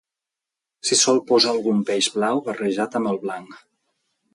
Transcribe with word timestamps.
s'hi 0.87 0.97
sol 1.01 1.21
posar 1.33 1.53
algun 1.57 1.85
peix 1.91 2.11
blau 2.19 2.43
barrejat 2.51 3.01
amb 3.03 3.15
el 3.15 3.25
blanc 3.29 3.59